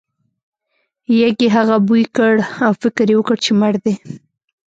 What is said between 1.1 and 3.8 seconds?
یږې هغه بوی کړ او فکر یې وکړ چې مړ